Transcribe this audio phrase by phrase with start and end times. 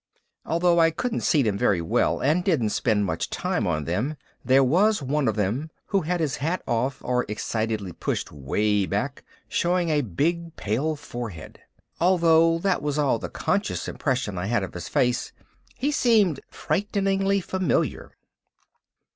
[0.47, 4.63] Although I couldn't see them very well, and didn't spend much time on them, there
[4.63, 9.89] was one of them who had his hat off or excitedly pushed way back, showing
[9.89, 11.59] a big pale forehead.
[11.99, 15.33] Although that was all the conscious impression I had of his face,
[15.75, 18.15] he seemed frighteningly familiar.